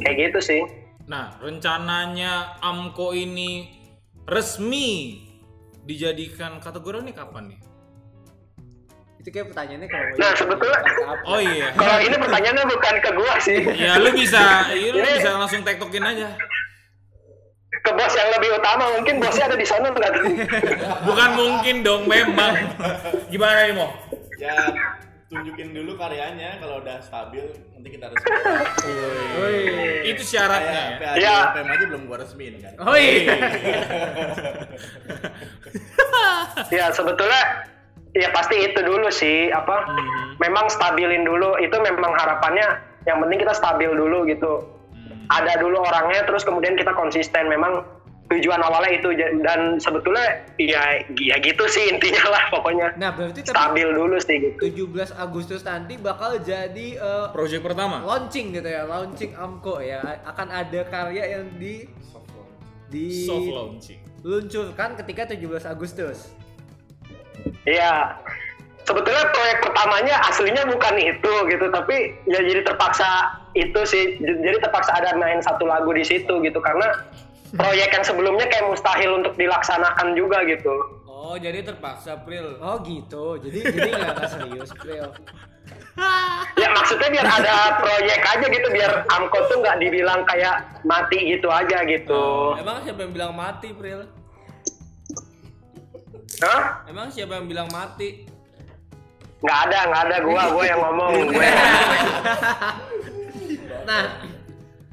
[0.00, 0.62] kayak gitu sih
[1.06, 3.70] Nah, rencananya AMKO ini
[4.26, 5.22] resmi
[5.80, 7.60] dijadikan kategori ini kapan nih?
[9.16, 11.22] Itu kayak pertanyaannya kalau Nah, sebetulnya- apa?
[11.24, 11.70] Oh iya.
[11.72, 16.02] kalau ini pertanyaannya bukan ke gua sih Ya lu bisa, ya, lu bisa langsung tektokin
[16.02, 16.34] aja.
[17.76, 20.24] Ke bos yang lebih utama mungkin bosnya ada di sana nggak tuh
[21.08, 22.54] Bukan mungkin dong, memang.
[23.26, 23.86] Gimana nih Mo?
[24.36, 24.56] Ya
[25.26, 28.30] tunjukin dulu karyanya kalau udah stabil nanti kita resmi.
[29.36, 29.58] Woi.
[30.06, 31.36] Itu syaratnya Kayak ya.
[31.52, 32.72] PM aja belum gua resmiin kan.
[32.78, 33.34] Oh iya.
[36.70, 37.42] ya sebetulnya
[38.12, 40.38] ya pasti itu dulu sih apa Mhm.
[40.38, 42.64] memang stabilin dulu itu memang harapannya
[43.04, 44.75] yang penting kita stabil dulu gitu Hmm.
[45.28, 47.82] Ada dulu orangnya terus kemudian kita konsisten memang
[48.26, 49.14] tujuan awalnya itu
[49.46, 54.36] dan sebetulnya ya ya gitu sih intinya lah pokoknya Nah, berarti tapi stabil dulu sih
[54.42, 58.02] gitu 17 Agustus nanti bakal jadi eh, Project pertama.
[58.02, 60.02] launching gitu ya, launching Amko ya.
[60.26, 61.86] Akan ada karya yang di
[62.90, 63.98] di Soft launching.
[64.26, 66.34] luncurkan ketika 17 Agustus.
[67.62, 68.18] Iya.
[68.86, 74.14] Sebetulnya proyek pertamanya aslinya bukan itu gitu, tapi ya jadi terpaksa itu sih.
[74.22, 77.02] Jadi terpaksa ada main satu lagu di situ gitu karena
[77.58, 81.02] proyek yang sebelumnya kayak mustahil untuk dilaksanakan juga gitu.
[81.10, 82.62] Oh, jadi terpaksa, Pril.
[82.62, 83.42] Oh gitu.
[83.42, 85.10] Jadi jadi nggak serius, Pril.
[86.60, 91.48] Ya maksudnya biar ada proyek aja gitu, biar Amko tuh nggak dibilang kayak mati gitu
[91.48, 92.52] aja gitu.
[92.60, 94.04] Emang siapa yang bilang mati, Pril?
[96.44, 96.84] Hah?
[96.84, 98.28] Emang siapa yang bilang mati?
[99.36, 101.12] Nggak ada, nggak ada gua, gua yang ngomong.
[101.28, 101.48] Gue.
[103.86, 104.18] Nah,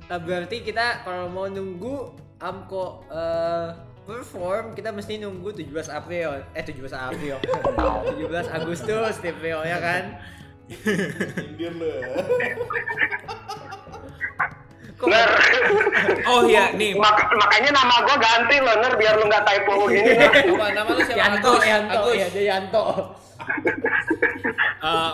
[0.05, 3.73] eh, berarti kita kalau mau nunggu Amko eh,
[4.05, 6.45] perform kita mesti nunggu 17 April.
[6.53, 7.41] Eh 17 April.
[8.21, 10.03] 17 Agustus April ya kan?
[11.57, 11.89] Lu.
[14.93, 15.29] Kok Ner.
[16.29, 16.93] Oh iya, nih.
[16.93, 19.89] Mak- makanya nama gua ganti loh, Ner, biar lu nggak typo.
[19.89, 21.17] Apa nama lu siapa?
[21.17, 21.65] Yanto, Agus.
[21.65, 22.13] Yanto, Agus.
[22.13, 22.83] ya dia Yanto.
[24.83, 25.13] Eh,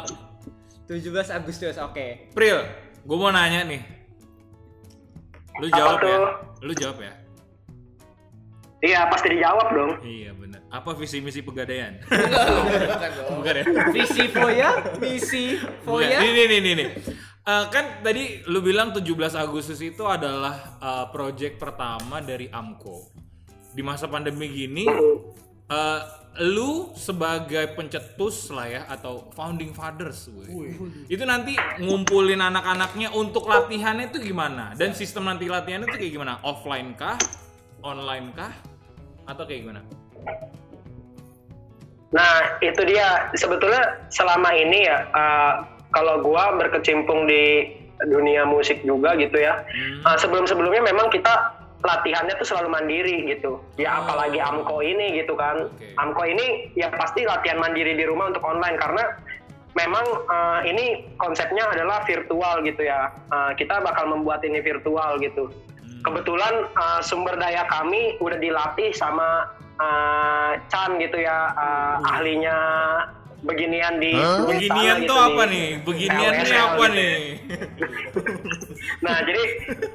[0.89, 2.33] 17 Agustus, oke.
[2.33, 2.59] Pril,
[3.05, 3.81] gue mau nanya nih.
[5.61, 6.17] Lu jawab ya.
[6.65, 7.13] Lu jawab ya.
[8.79, 9.91] Iya, pasti dijawab dong.
[10.07, 10.63] Iya benar.
[10.71, 11.99] Apa visi misi pegadaian?
[12.07, 13.27] Bukan dong.
[13.43, 13.63] Bukan ya?
[13.91, 14.69] Visi Foya,
[15.03, 15.59] misi.
[15.83, 16.23] Foya.
[16.23, 16.73] Ini nih nih nih.
[16.79, 16.89] nih.
[17.43, 23.11] Eh, kan tadi lu bilang 17 Agustus itu adalah eh, project pertama dari Amco.
[23.75, 24.87] Di masa pandemi gini,
[25.67, 26.01] eh,
[26.37, 30.77] lu sebagai pencetus lah ya atau founding fathers gue.
[31.09, 34.77] Itu nanti ngumpulin anak-anaknya untuk latihannya itu gimana?
[34.77, 36.37] Dan sistem nanti latihannya itu kayak gimana?
[36.45, 37.17] Offline kah?
[37.81, 38.53] Online kah?
[39.25, 39.81] Atau kayak gimana?
[42.09, 43.29] Nah, itu dia.
[43.37, 45.53] Sebetulnya selama ini ya, uh,
[45.93, 47.73] kalau gua berkecimpung di
[48.07, 49.59] dunia musik juga gitu ya.
[50.07, 53.63] uh, sebelum-sebelumnya memang kita latihannya tuh selalu mandiri gitu.
[53.79, 54.03] Ya Oh.
[54.03, 55.71] apalagi Amko ini gitu kan.
[55.71, 55.95] Oke.
[55.95, 59.03] Amko ini ya pasti latihan mandiri di rumah untuk online karena
[59.77, 63.15] memang uh, ini konsepnya adalah virtual gitu ya.
[63.31, 65.47] Uh, kita bakal membuat ini virtual gitu.
[66.03, 72.55] Kebetulan uh, sumber daya kami udah dilatih sama uh, Chan gitu ya, uh, ahlinya
[73.39, 75.67] beginian di Bukit Beginian Sana tuh gitu apa nih?
[75.83, 76.95] Beginian LSL nih apa gitu.
[76.95, 77.17] nih?
[78.99, 79.43] Nah, jadi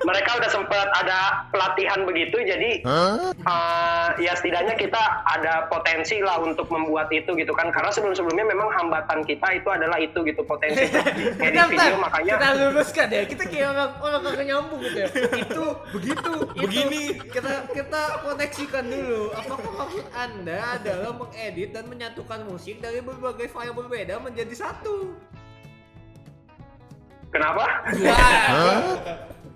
[0.02, 6.70] mereka udah sempat ada pelatihan begitu, jadi uh, ya setidaknya kita ada potensi lah untuk
[6.70, 7.68] membuat itu gitu kan.
[7.74, 10.86] Karena sebelum-sebelumnya memang hambatan kita itu adalah itu gitu potensi
[11.40, 12.00] Bentar, video bentar.
[12.00, 13.22] makanya kita luruskan ya.
[13.26, 15.08] Kita kayak orang orang kagak nyambung gitu ya.
[15.34, 16.60] Itu begitu, itu.
[16.60, 17.02] Begini.
[17.28, 19.22] Kita kita koneksikan dulu.
[19.34, 25.12] Apakah maksud Anda adalah mengedit dan menyatukan musik dari berbagai file berbeda menjadi satu?
[27.34, 27.64] Kenapa?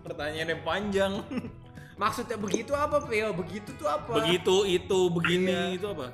[0.02, 1.12] Pertanyaan yang panjang.
[2.02, 3.30] Maksudnya begitu apa, Prio?
[3.34, 4.22] Begitu tuh apa?
[4.22, 5.14] Begitu, itu, Iya.
[5.14, 6.06] begini, itu apa?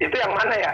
[0.00, 0.72] Itu yang mana ya?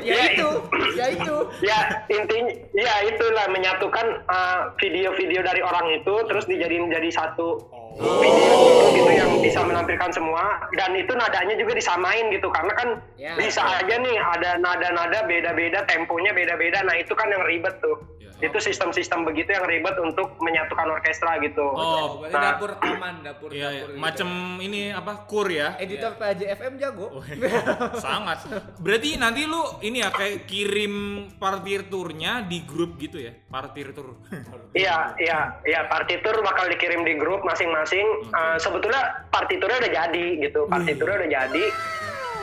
[0.00, 0.48] ya itu,
[0.96, 1.36] ya itu.
[1.60, 1.78] ya
[2.08, 7.68] intinya ya itulah menyatukan uh, video-video dari orang itu terus dijadiin jadi satu
[8.00, 9.07] video gitu, gitu yang
[9.40, 13.34] bisa menampilkan semua dan itu nadanya juga disamain gitu karena kan Ya.
[13.34, 18.46] bisa aja nih ada nada-nada beda-beda temponya beda-beda nah itu kan yang ribet tuh Ya.
[18.46, 22.42] itu sistem-sistem begitu yang ribet untuk menyatukan orkestra gitu Oh, Berarti Nah.
[22.48, 23.68] dapur aman, dapur Iya, iya.
[23.80, 23.98] dapur gitu.
[23.98, 24.28] macam
[24.60, 25.74] ini apa kur ya?
[25.76, 27.06] Editor PAJFM jago.
[27.98, 28.46] Sangat.
[28.78, 30.94] Berarti nanti lu ini ya kayak kirim
[31.34, 33.34] partiturnya di grup gitu ya?
[33.44, 34.22] Partitur.
[34.70, 35.80] Iya, iya, iya.
[35.84, 38.06] Partitur bakal dikirim di grup masing-masing.
[38.24, 40.60] Eh, sebetulnya partiturnya udah jadi gitu.
[40.66, 41.64] Partiturnya udah jadi.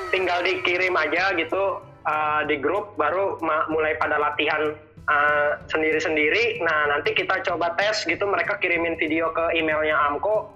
[0.09, 1.63] Tinggal dikirim aja gitu
[2.05, 4.73] eh, di grup, baru ma- mulai pada latihan
[5.05, 6.61] eh, sendiri-sendiri.
[6.61, 8.23] Nah, nanti kita coba tes gitu.
[8.23, 10.51] Mereka kirimin video ke emailnya Amko.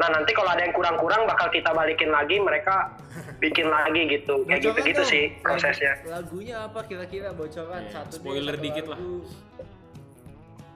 [0.00, 2.40] Nah, nanti kalau ada yang kurang-kurang bakal kita balikin lagi.
[2.40, 2.96] Mereka
[3.38, 4.46] bikin lagi gitu.
[4.46, 5.98] Kayak gitu-gitu sih prosesnya.
[6.06, 8.98] Lagunya apa kira-kira bocoran Iya, satu spoiler satu dikit lah.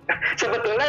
[0.41, 0.89] Sebetulnya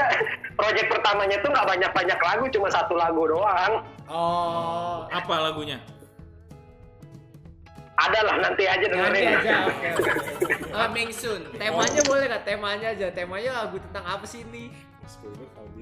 [0.53, 3.81] proyek pertamanya tuh nggak banyak-banyak lagu, cuma satu lagu doang.
[4.07, 5.81] Oh, Apa lagunya?
[7.97, 9.27] Ada lah nanti aja nanti dengerin.
[9.41, 9.55] aja.
[9.65, 10.13] Oke, oke.
[10.77, 11.41] Ah, Coming soon.
[11.57, 12.43] temanya boleh nggak?
[12.45, 13.07] Temanya aja.
[13.09, 14.69] Temanya lagu tentang apa sih ini?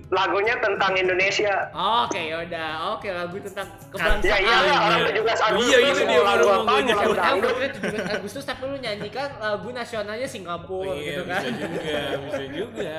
[0.05, 1.67] Lagunya tentang Indonesia.
[1.73, 2.93] Oke, yaudah.
[2.93, 4.39] Oke, lagu tentang Ya kebangsaan.
[4.39, 7.53] iyalah orang 17 Agustus Iya, itu dia lagu baru mau gue Tahu dangdut.
[7.55, 11.41] gue 17 Agustus tapi lu nyanyikan lagu nasionalnya Singapura iya, gitu kan.
[11.41, 12.95] bisa juga, bisa juga.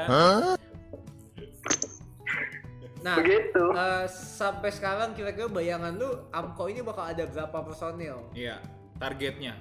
[2.98, 3.64] Nah, Begitu.
[3.70, 8.18] eh, sampai sekarang kira-kira bayangan lu Amko ini bakal ada berapa personil?
[8.34, 8.58] Iya,
[8.98, 9.54] targetnya.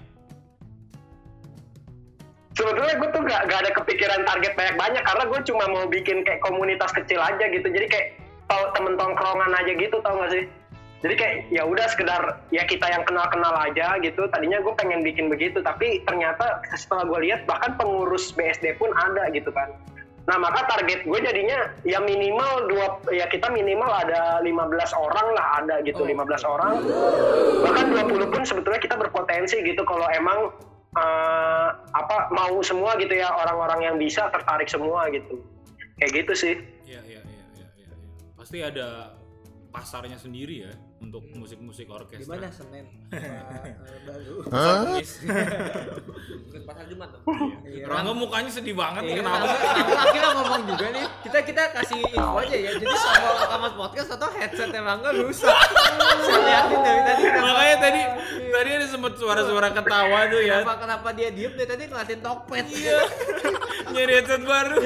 [2.56, 6.40] Sebetulnya gue tuh gak, gak ada kepikiran target banyak-banyak karena gue cuma mau bikin kayak
[6.40, 7.68] komunitas kecil aja gitu.
[7.68, 8.08] Jadi kayak
[8.48, 10.44] tau temen tongkrongan aja gitu tau gak sih?
[11.04, 14.24] Jadi kayak ya udah sekedar ya kita yang kenal-kenal aja gitu.
[14.32, 19.28] Tadinya gue pengen bikin begitu tapi ternyata setelah gue lihat bahkan pengurus BSD pun ada
[19.36, 19.76] gitu kan.
[20.26, 24.58] Nah maka target gue jadinya ya minimal dua ya kita minimal ada 15
[24.98, 26.18] orang lah ada gitu 15
[26.50, 26.82] orang
[27.62, 30.50] bahkan 20 pun sebetulnya kita berpotensi gitu kalau emang
[30.96, 35.44] eh, apa mau semua gitu ya orang-orang yang bisa tertarik semua gitu.
[36.00, 36.56] Kayak gitu sih.
[36.84, 37.92] Iya, iya, iya, iya, iya.
[38.36, 39.16] Pasti ada
[39.72, 42.24] pasarnya sendiri ya untuk musik-musik orkestra.
[42.26, 42.86] Gimana Senin?
[43.16, 44.36] Eh, baru.
[44.96, 45.22] Yes.
[45.22, 47.22] Bukan pasar Jumat tuh.
[47.64, 47.86] Iya.
[47.86, 49.60] Rangga mukanya sedih banget nih Iya, kenapa sih?
[49.66, 51.06] Aku akhirnya ngomong juga nih.
[51.22, 52.72] Kita kita kasih info aja ya.
[52.74, 55.56] Jadi sama rekaman podcast atau headset emang nggak rusak.
[56.22, 57.24] Saya liatin dari tadi.
[57.24, 58.02] kenapa- Makanya tadi
[58.50, 60.58] tadi ada sempet suara-suara ketawa tuh ya.
[60.60, 62.66] Kenapa, kenapa dia diem dari tadi ngeliatin Tokped.
[62.68, 63.00] Iya.
[63.88, 64.78] Nyari headset baru.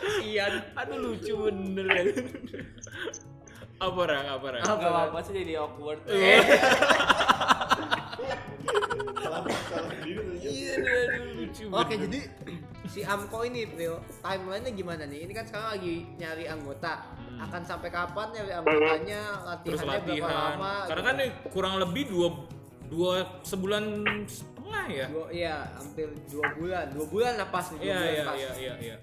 [0.00, 0.52] Kasian.
[0.74, 1.86] Aduh lucu bener.
[3.80, 4.26] Apa Rang?
[4.28, 4.62] Apa Rang?
[4.62, 4.84] Apa?
[4.84, 6.00] Apa-apa sih jadi awkward.
[6.04, 6.36] Iya,
[10.80, 12.20] aduh, lucu Oke, jadi
[12.86, 15.24] si Amko ini, Bro, timelinenya gimana nih?
[15.24, 17.06] Ini kan sekarang lagi nyari anggota.
[17.40, 19.20] Akan sampai kapan nyari anggotanya?
[19.64, 20.52] terus Latihannya berapa latihan.
[20.58, 20.72] lama?
[20.84, 22.28] Karena kan nih kurang lebih dua
[22.90, 23.84] dua sebulan
[24.26, 25.06] setengah ya.
[25.08, 26.86] Dua, iya, hampir dua bulan.
[26.92, 27.78] Dua bulan lah pas nih.
[27.78, 28.36] dua Iya bulan iya pas.
[28.36, 28.96] iya iya iya.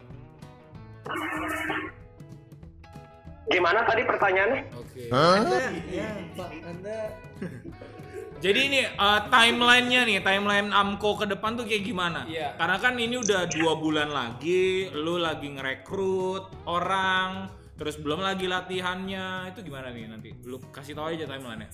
[3.48, 4.62] Gimana tadi pertanyaannya?
[4.76, 5.02] Oke.
[5.12, 7.00] Anda, ya Pak, Anda
[8.38, 12.22] Jadi ini eh, timelinenya nih, timeline Amko ke depan tuh kayak gimana?
[12.30, 12.54] Iya.
[12.54, 17.50] Karena kan ini udah dua bulan lagi, lu lagi ngerekrut orang,
[17.82, 20.30] terus belum lagi latihannya, itu gimana nih nanti?
[20.46, 21.70] Lu kasih tahu aja timelinenya.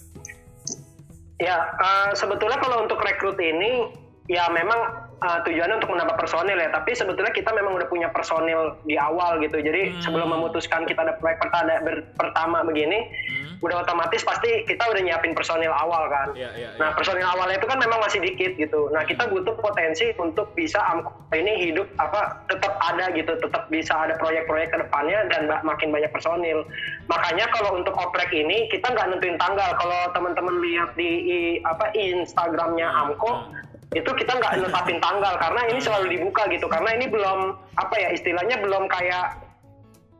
[1.43, 3.91] Ya, eh, sebetulnya kalau untuk rekrut ini
[4.27, 4.79] ya memang
[5.23, 6.67] eh, tujuannya untuk menambah personil ya.
[6.67, 9.55] Tapi sebetulnya kita memang udah punya personil di awal gitu.
[9.55, 10.01] Jadi Hmm.
[10.03, 13.55] sebelum memutuskan kita ada proyek pertama, ber- pertama begini, Hmm.
[13.63, 16.35] udah otomatis pasti kita udah nyiapin personil awal kan.
[16.35, 16.69] Iya, iya.
[16.75, 18.91] Nah personil awalnya itu kan memang masih dikit gitu.
[18.91, 23.95] Nah kita butuh potensi untuk bisa Amko ini hidup apa tetap ada gitu, tetap bisa
[23.95, 26.67] ada proyek-proyek ke depannya dan makin banyak personil.
[27.07, 29.71] Makanya kalau untuk oprek ini kita nggak nentuin tanggal.
[29.79, 33.55] Kalau teman-teman lihat di i- apa Instagramnya Amko
[33.93, 36.65] itu kita nggak netapin tanggal karena ini selalu dibuka gitu.
[36.69, 39.39] Karena ini belum apa ya istilahnya belum kayak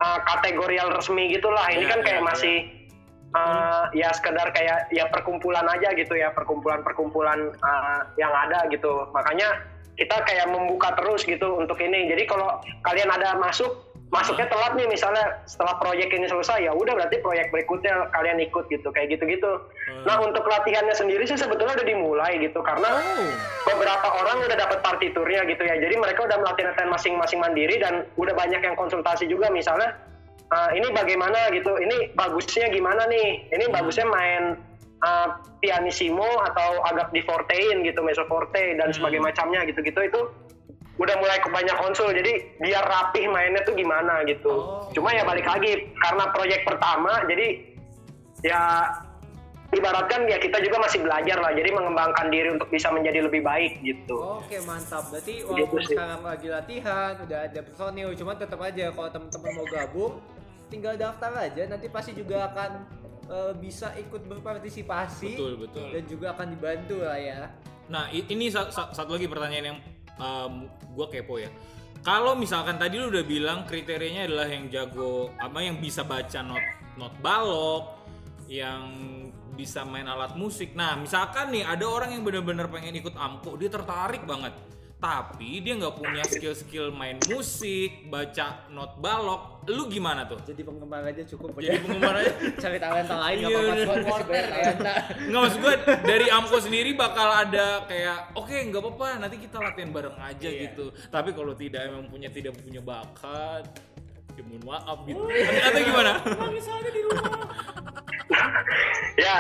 [0.02, 1.66] uh, kategorial resmi gitulah.
[1.70, 2.28] Ini Iya, kan kayak iya.
[2.30, 2.58] masih
[3.34, 9.66] uh, ya sekedar kayak ya perkumpulan aja gitu ya perkumpulan-perkumpulan uh, yang ada gitu makanya
[9.94, 14.86] kita kayak membuka terus gitu untuk ini jadi kalau kalian ada masuk masuknya telat nih
[14.86, 19.58] misalnya setelah proyek ini selesai ya udah berarti proyek berikutnya kalian ikut gitu kayak gitu-gitu.
[20.06, 23.02] Nah untuk latihannya sendiri sih sebetulnya udah dimulai gitu karena
[23.66, 25.82] beberapa orang udah dapat partiturnya gitu ya.
[25.82, 29.98] Jadi mereka udah melatih latihan masing-masing mandiri dan udah banyak yang konsultasi juga misalnya
[30.54, 33.50] "Ah, ini bagaimana gitu ini bagusnya gimana nih?
[33.50, 34.62] Ini bagusnya main
[35.02, 40.00] uh, pianissimo atau agak di fortein gitu mezzo forte dan sebagainya macamnya gitu-gitu.
[40.06, 40.22] Itu
[40.96, 44.86] udah mulai ke banyak konsul jadi biar rapih mainnya tuh gimana gitu Oh.
[44.92, 47.66] cuma ya balik lagi karena proyek pertama jadi
[48.40, 48.62] ya
[49.70, 53.82] ibaratkan ya kita juga masih belajar lah jadi mengembangkan diri untuk bisa menjadi lebih baik
[53.82, 55.10] gitu Oke mantap.
[55.10, 55.98] Berarti Gitu walaupun sih.
[55.98, 60.14] sekarang lagi latihan, udah ada personil, cuman tetap aja kalau teman-teman mau gabung,
[60.70, 61.62] tinggal daftar aja.
[61.66, 62.72] Nanti pasti juga akan
[63.26, 65.88] eh, bisa ikut berpartisipasi Betul, betul.
[65.90, 67.50] dan juga akan dibantu lah ya.
[67.86, 69.80] Nah, ini sa- sa- satu lagi pertanyaan yang
[70.20, 71.50] um, gue kepo ya.
[72.04, 76.64] Kalau misalkan tadi lu udah bilang kriterianya adalah yang jago apa yang bisa baca not
[77.00, 77.96] not balok,
[78.52, 78.84] yang
[79.56, 80.76] bisa main alat musik.
[80.76, 84.52] Nah, misalkan nih ada orang yang bener-bener pengen ikut amko, dia tertarik banget.
[85.04, 89.68] Tapi dia nggak punya skill-skill main musik, baca not balok.
[89.68, 90.40] Lu gimana tuh?
[90.40, 91.60] Jadi penggemar aja cukup.
[91.60, 92.32] Jadi penggemar aja.
[92.64, 93.68] Cari talenta lain nggak Iya, apa-apa.
[93.68, 93.84] bener.
[93.84, 94.94] Cuman masih banyak talenta.
[95.28, 95.74] Nggak maksud gue
[96.08, 100.86] dari Amko sendiri bakal ada kayak oke nggak apa-apa nanti kita latihan bareng aja gitu.
[101.12, 103.68] Tapi kalau tidak emang punya tidak punya bakat
[104.34, 105.20] ya mohon maaf gitu.
[105.68, 106.12] Atau gimana?
[109.20, 109.36] ya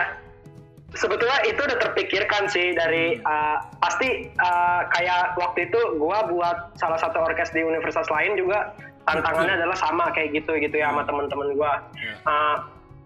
[0.93, 6.97] sebetulnya itu udah terpikirkan sih dari uh, pasti uh, kayak waktu itu gua buat salah
[7.01, 8.73] satu orkes di universitas lain juga
[9.09, 11.81] tantangannya adalah sama kayak gitu gitu ya sama teman-teman gua.
[11.97, 12.13] Ya.
[12.29, 12.57] uh,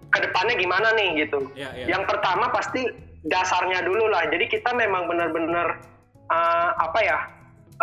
[0.08, 1.52] ke depannya gimana nih gitu.
[1.56, 1.98] Ya, ya.
[1.98, 2.88] yang pertama pasti
[3.28, 4.24] dasarnya dulu lah.
[4.32, 5.84] Jadi kita memang benar-benar
[6.32, 7.18] uh, apa ya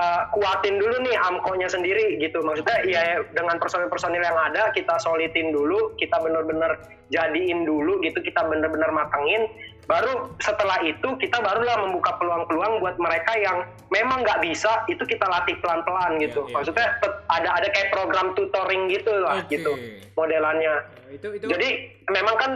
[0.01, 2.41] uh, kuatin dulu nih amkonya sendiri gitu.
[2.41, 6.81] Maksudnya ya dengan personil-personil yang ada kita solidin dulu kita benar-benar
[7.13, 8.25] jadiin dulu gitu.
[8.25, 9.45] Kita benar-benar matangin
[9.85, 15.25] baru setelah itu kita barulah membuka peluang-peluang buat mereka yang memang nggak bisa itu kita
[15.25, 16.55] latih pelan-pelan gitu Ya, ya.
[16.55, 19.53] maksudnya tet- ada ada kayak program tutoring gitu lah Oke.
[19.53, 19.73] gitu
[20.15, 20.75] modelannya
[21.11, 21.69] Itu itu jadi
[22.09, 22.53] memang kan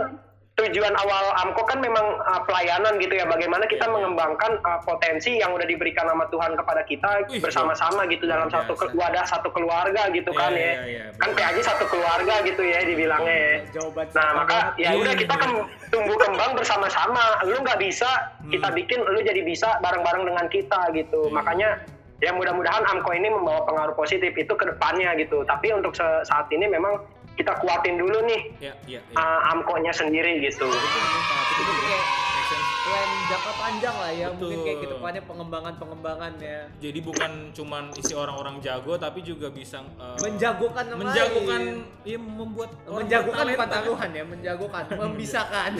[0.59, 3.23] tujuan awal AMKO kan memang uh, pelayanan gitu ya.
[3.25, 3.95] Bagaimana kita Iya, iya.
[3.95, 8.57] mengembangkan uh, potensi yang udah diberikan sama Tuhan kepada kita Wih, bersama-sama gitu dalam luar
[8.59, 10.83] satu ke- wadah satu keluarga gitu Iya, kan iya, ya.
[10.85, 13.55] iya, kan PAJ satu keluarga gitu ya dibilangnya ya.
[13.71, 15.43] jawaban Nah maka ya Iya, udah iya, kita iya.
[15.47, 15.51] kan
[15.89, 17.23] tumbuh kembang bersama-sama.
[17.47, 18.11] Lu nggak bisa,
[18.45, 21.31] kita bikin lu jadi bisa bareng-bareng dengan kita gitu.
[21.31, 21.35] Iya.
[21.39, 21.69] Makanya
[22.19, 25.47] ya mudah-mudahan Amko ini membawa pengaruh positif itu ke depannya gitu.
[25.47, 26.99] Tapi untuk saat ini memang
[27.39, 29.15] kita kuatin dulu nih Ya, ya, ya.
[29.15, 30.67] uh, Amko-nya sendiri gitu.
[30.67, 32.03] Kayak
[32.49, 32.67] sense.
[32.81, 34.27] plan jangka panjang lah ya.
[34.33, 34.83] Mungkin kayak Betul.
[34.83, 36.61] ke depannya pengembangan-pengembangan ya.
[36.79, 42.03] Jadi bukan cuman isi orang-orang jago tapi juga bisa uh, Menjagokan yang menjagokan lain.
[42.03, 45.71] ya membuat orang menjagokan bukan taruhan ya, menjagokan, membisakan.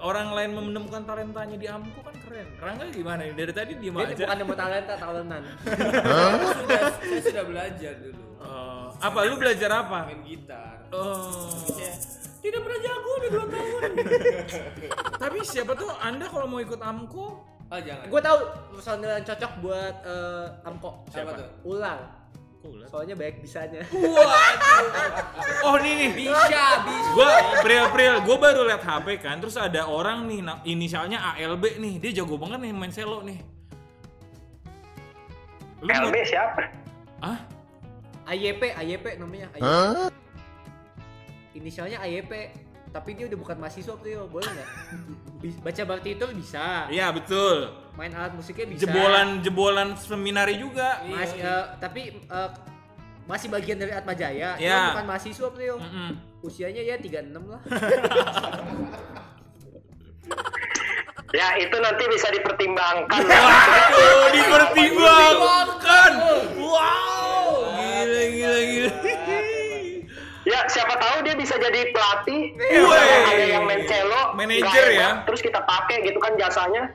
[0.00, 2.46] orang lain menemukan talentanya di Amko kan keren.
[2.56, 3.20] Rangga gimana?
[3.26, 4.14] Dari tadi Dia aja.
[4.16, 5.42] bukan nemu talenta, talentan.
[6.56, 8.27] sudah saya sudah belajar dulu
[8.98, 9.98] apa lu belajar apa?
[10.10, 11.52] main gitar Oh.
[11.76, 11.92] ya,
[12.40, 13.90] tidak pernah jago udah dua tahun
[15.28, 17.44] Tapi siapa tuh Anda kalau mau ikut Amko?
[17.44, 18.38] oh jangan Gue tahu
[18.72, 20.90] personil yang cocok buat eh, Amko.
[21.12, 22.00] siapa tuh Ulang.
[22.64, 22.88] Ulah?
[22.88, 23.84] Soalnya baik bisanya.
[23.92, 25.68] Waduh.
[25.68, 26.10] Oh ini nih.
[26.26, 27.30] bisa bisa Gua
[27.62, 32.10] Pril Pril, gua baru liat HP kan, terus ada orang nih inisialnya ALB nih, dia
[32.18, 33.38] jago banget nih main selo nih.
[35.78, 36.62] Lu LB siapa?
[37.22, 37.38] Ah?
[38.28, 39.48] AYP, AYP namanya.
[39.52, 40.12] AYP.
[41.54, 42.32] inisialnya AYP
[42.88, 44.68] tapi dia udah bukan mahasiswa Prio boleh nggak
[45.60, 47.68] baca partitur bisa Iya betul.
[47.94, 51.02] main alat musiknya bisa Jebolan jebolan seminari juga.
[51.04, 51.44] Mas, eh,
[51.76, 52.50] tapi eh,
[53.24, 54.72] masih bagian dari Atma Jaya Iya.
[54.72, 56.10] Dia bukan mahasiswa Prio Mm-mm.
[56.40, 57.60] usianya ya 36 lah
[61.28, 63.20] Ya itu nanti bisa dipertimbangkan.
[63.20, 66.12] Oh, dipertimbangkan.
[66.56, 67.17] Wow.
[68.28, 68.92] Gila gila gila.
[70.46, 72.40] ya siapa tahu dia bisa jadi pelatih.
[72.56, 73.20] Wey.
[73.28, 75.08] Ada yang main cello, Manager ya.
[75.12, 76.88] enak, Terus kita pakai gitu kan jasanya.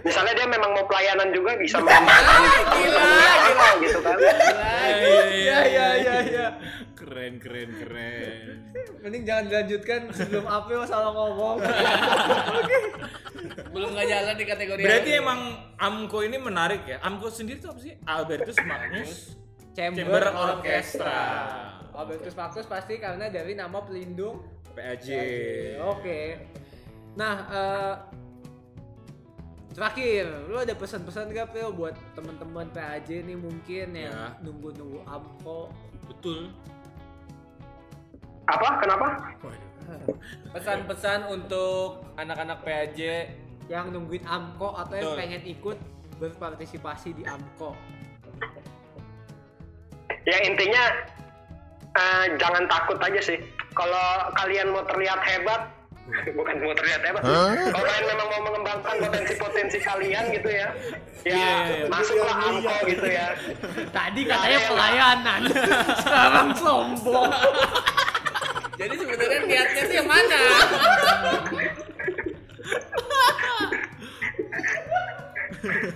[0.00, 2.40] Misalnya dia memang mau pelayanan juga bisa mengembangkan
[2.72, 3.04] gila,
[3.82, 4.16] gitu kan.
[4.16, 6.46] Iya iya iya iya iya
[6.96, 8.56] Keren keren keren.
[8.98, 11.60] mending jangan dilanjutkan sebelum April salah ngomong
[13.74, 15.40] Belum nggak jalan di kategori Berarti emang
[15.76, 16.98] Amko ini menarik ya.
[17.00, 17.92] Amko sendiri tuh apa sih?
[18.02, 19.36] Albertus Magnus
[19.78, 20.58] Chamber, Chamber Orchestra.
[20.58, 21.18] Orchestra.
[21.94, 24.42] Albertus Magnus pasti karena dari nama pelindung
[24.74, 25.08] PAJ.
[25.86, 26.18] Oke.
[27.14, 27.94] Nah, eh,
[29.74, 34.26] terakhir, lu ada pesan-pesan gak Phil buat teman-teman PAJ nih mungkin yang Ya.
[34.42, 35.70] nunggu-nunggu Amko?
[36.10, 36.50] Betul.
[38.50, 38.82] Apa?
[38.82, 39.06] Kenapa?
[40.52, 43.00] pesan-pesan untuk anak-anak PAJ
[43.68, 45.20] Yang nungguin Amko atau yang Betul.
[45.20, 45.78] pengen ikut
[46.16, 47.76] berpartisipasi di Amko?
[50.28, 50.82] Ya intinya
[51.94, 53.38] eh, jangan takut aja sih.
[53.72, 55.60] Kalau kalian mau terlihat hebat,
[56.36, 57.22] bukan mau terlihat hebat.
[57.24, 60.68] Kalau kalian memang mau mengembangkan potensi-potensi kalian gitu ya,
[61.24, 61.86] ya Iya, iya, iya.
[61.88, 63.26] masuklah amko gitu ya.
[63.88, 64.68] Tadi Ya, katanya ya.
[64.68, 65.40] pelayanan,
[66.04, 67.32] sekarang sombong.
[68.78, 70.38] jadi sebenarnya niatnya sih yang mana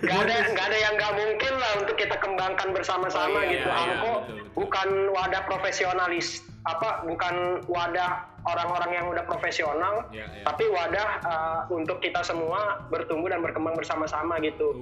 [0.02, 3.68] Gak ada nggak ada yang nggak mungkin lah untuk kita kembangkan bersama-sama Oh, iya, gitu.
[3.68, 4.50] iya, amko betul, betul.
[4.58, 6.28] bukan wadah profesionalis
[6.62, 7.34] apa bukan
[7.66, 10.42] wadah orang-orang yang udah profesional, Iya, iya.
[10.42, 14.74] tapi wadah uh, untuk kita semua bertumbuh dan berkembang bersama-sama gitu.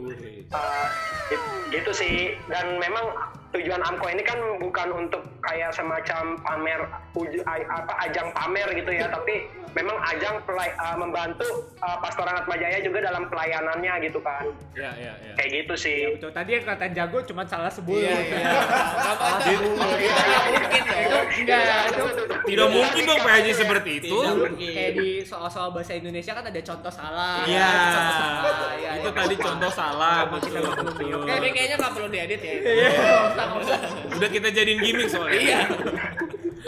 [0.48, 0.86] Uh,
[1.28, 2.16] it- gitu sih
[2.48, 3.04] dan memang
[3.50, 6.80] tujuan Amko ini kan bukan untuk kayak semacam pamer
[7.12, 11.46] uj- a- apa ajang pamer gitu ya tapi memang ajang pelay- uh, membantu
[11.78, 14.42] uh, Pastoran Atmajaya juga dalam pelayanannya gitu kan.
[14.72, 15.32] Ya ya ya.
[15.34, 16.00] kayak gitu sih.
[16.12, 17.94] Betul, tadi yang katain jago cuma salah sebut.
[17.96, 18.38] iya iya.
[18.50, 22.02] Nggak apa-apa Nggak mungkin dong Enggak, itu
[22.50, 23.02] Tidak mungkin.
[23.06, 24.16] Dong PAJ seperti itu.
[24.58, 27.46] Kayak di soal-soal bahasa Indonesia kan ada contoh salah.
[27.46, 27.70] Iya.
[28.74, 29.16] Iya, Itu iya.
[29.16, 30.26] tadi contoh salah.
[30.34, 30.58] Kita
[31.30, 32.54] tapi kayaknya nggak perlu diedit ya
[34.16, 35.38] Udah kita jadiin gimmick soalnya.
[35.40, 35.60] iya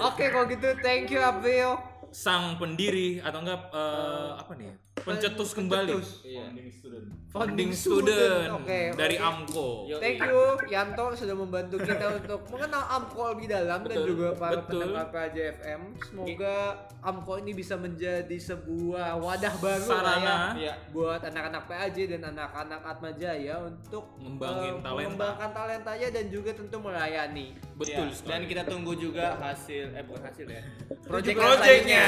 [0.02, 1.78] Oke, kalau gitu thank you April.
[2.12, 4.72] Sang pendiri atau enggak eh, apa nih?
[4.94, 5.88] Pencetus kembali.
[5.94, 6.20] Pencetus.
[6.22, 7.07] Founding student.
[7.33, 8.12] Founding student.
[8.12, 8.50] student.
[8.55, 9.16] Oke, Dari.
[9.16, 9.88] Amko.
[9.88, 9.96] Yo.
[9.96, 14.61] Thank you Yanto sudah membantu kita untuk mengenal Amko lebih dalam dan Betul, juga para
[14.61, 14.85] betul.
[14.85, 15.81] pendengar PJFM.
[16.05, 16.57] Semoga
[17.00, 20.37] Amko ini bisa menjadi sebuah wadah baru Sarana.
[20.52, 20.74] ya Iya.
[20.92, 24.92] buat anak-anak PAJ dan anak-anak Atma Jaya untuk Ngembangin eh, talenta.
[24.92, 27.46] mengembangkan talentanya dan juga tentu melayani.
[27.72, 28.28] Betul Iya, sekali.
[28.28, 30.62] dan kita tunggu juga hasil eh bukan hasil ya
[31.02, 32.07] Project Projectnya,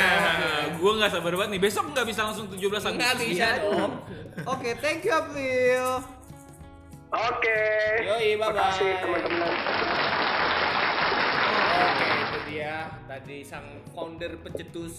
[0.70, 1.62] gue nggak sabar banget nih.
[1.62, 2.94] Besok nggak bisa langsung 17 Agustus.
[2.96, 3.92] nggak bisa dong
[4.44, 6.02] Oke, thank you April.
[7.08, 7.60] oke
[8.02, 8.50] Yoi, bye-bye.
[8.50, 9.54] makasih teman-teman
[11.74, 14.94] Oke, itu dia tadi sang founder pencetus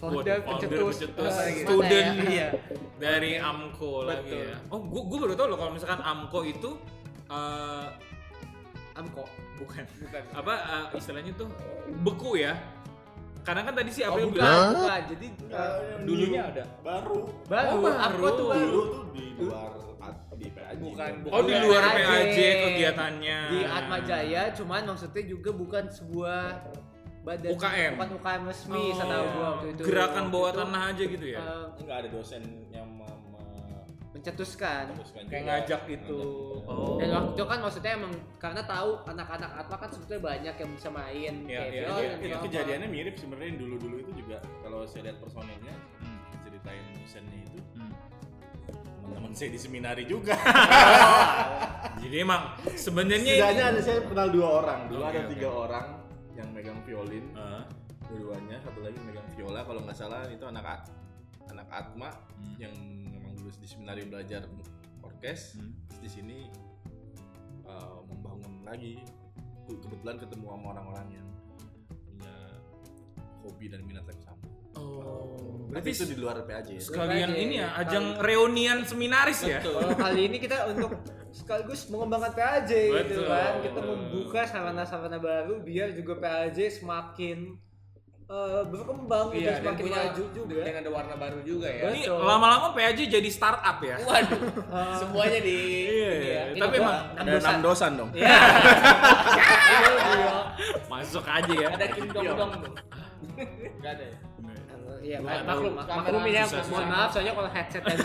[0.00, 2.24] Founder, Founder, pencetus, pencetus, gimana student ya?
[2.24, 2.48] Iya.
[2.96, 4.48] dari Amko lagi Betul.
[4.48, 4.56] ya.
[4.72, 6.70] Oh, gue gue baru tahu loh kalau misalkan Amko itu
[7.28, 7.86] eh
[8.96, 9.28] Amko.
[9.60, 11.52] bukan bukan apa eh, istilahnya tuh
[12.00, 12.56] beku ya.
[13.40, 15.00] Karena kan tadi si Oh, April bukan, bilang bukan.
[15.08, 15.72] Jadi eh,
[16.02, 16.62] dulunya ada.
[16.80, 17.96] baru baru, Oh, baru.
[17.98, 18.60] Amko tuh baru.
[18.62, 19.70] dulu tuh di luar
[20.32, 21.32] di PAJ Bukan, bukan.
[21.32, 22.00] Oh di luar PAJ.
[22.02, 23.38] PAJ kegiatannya.
[23.48, 26.42] di Atma Jaya cuman maksudnya juga bukan sebuah
[27.20, 27.90] badan UKM.
[27.94, 31.38] bukan UKM resmi Oh, setahu gua waktu itu Gerakan bawah itu, tanah aja gitu ya.
[31.38, 32.88] eh, nggak ada dosen yang
[34.20, 35.50] me- me- mencetuskan memutuskan Kayak juga.
[35.50, 36.18] ngajak gitu.
[36.20, 36.68] Ngajak.
[36.70, 36.96] Oh.
[36.96, 40.88] dan waktu itu kan maksudnya emang karena tahu anak-anak Atma kan sebetulnya banyak yang bisa
[40.88, 42.44] main Iya, kayak Viol dan Itu drama.
[42.44, 46.18] kejadiannya mirip sebenarnya dulu-dulu itu juga kalau saya lihat personelnya Hmm.
[46.40, 47.92] ceritain dosennya itu Hmm.
[49.00, 50.36] teman-teman saya di seminari juga.
[52.00, 54.80] Jadi emang sebenarnya Setidaknya ada saya kenal dua orang.
[54.86, 55.30] Dulu Oke, ada oke.
[55.30, 55.86] tiga orang
[56.32, 57.24] yang megang violin.
[57.32, 57.62] Eh,
[58.02, 59.62] Dua-duanya, satu lagi megang viola.
[59.62, 60.90] Kalau nggak salah itu anak At-
[61.48, 62.54] anak Atma Hmm.
[62.58, 62.74] yang
[63.56, 64.46] di seminari belajar
[65.00, 65.56] orkes.
[65.56, 65.72] Hmm.
[65.88, 66.38] Terus di sini
[67.66, 69.00] uh, membangun lagi.
[69.66, 71.28] Ke- Kebetulan ketemu sama orang-orang yang
[72.06, 72.34] punya
[73.42, 74.44] hobi dan minat yang sama.
[74.78, 76.80] Oh, berarti itu di luar PAJ ya.
[76.80, 77.42] sekalian PAJ.
[77.42, 79.58] ini ya ajang reunian seminaris ya.
[79.58, 80.94] Kalau kali ini kita untuk
[81.34, 82.70] sekaligus mengembangkan PAJ
[83.10, 83.58] gitu kan.
[83.66, 87.58] Kita membuka sarana-sarana baru biar juga PAJ semakin
[88.30, 90.60] eh, berkembang Iya, dan semakin punya maju juga.
[90.62, 91.82] dan ada warna baru juga ya.
[91.90, 93.96] Ini lama-lama PAJ jadi startup ya.
[94.00, 94.40] Waduh,
[94.96, 96.42] semuanya di Iya, ini ya.
[96.56, 98.10] tapi Ini emang gua- Ada enam dosan dong.
[98.20, 98.38] Iya.
[100.86, 101.68] masuk aja ya.
[101.70, 102.72] ada Kim Dong Dong tuh.
[103.36, 104.16] Enggak ada ya.
[105.00, 107.96] Iya, maklum, maklum ini ya, mohon maaf soalnya kalau headset dan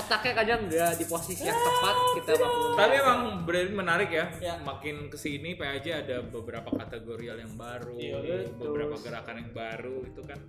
[0.00, 2.70] otaknya kadang nggak di posisi yang tepat kita maklum.
[2.76, 4.26] Tapi emang berarti menarik ya.
[4.38, 4.54] Ya.
[4.60, 10.20] Makin ke sini PAJ ada beberapa kategorial yang baru, Iya, beberapa gerakan yang baru itu
[10.24, 10.40] kan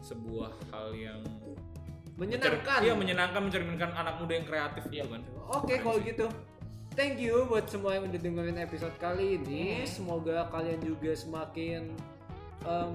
[0.00, 1.20] sebuah hal yang
[2.16, 2.80] menyenangkan.
[2.84, 5.22] Iya menyenangkan mencerminkan anak muda yang kreatif gitu kan.
[5.48, 6.28] Oke kalau gitu
[6.98, 9.86] Thank you buat semua yang udah dengerin episode kali ini.
[9.86, 11.94] Semoga kalian juga semakin
[12.66, 12.94] em,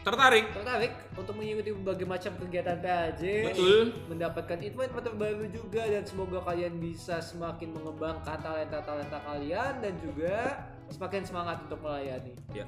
[0.00, 0.48] Tertarik?
[0.56, 3.22] tertarik untuk mengikuti berbagai macam kegiatan PAJ.
[3.52, 3.92] Betul.
[4.08, 11.22] Mendapatkan info-info terbaru juga dan semoga kalian bisa semakin mengembangkan talenta-talenta kalian dan juga semakin
[11.22, 12.66] semangat untuk melayani Ya.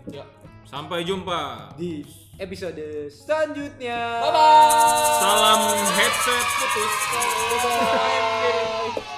[0.63, 1.75] Sampai jumpa.
[1.75, 2.07] di
[2.39, 4.23] episode selanjutnya.
[4.23, 5.19] Bye bye.
[5.19, 5.61] Salam
[5.97, 6.95] headset putus.
[7.51, 9.12] Bye-bye.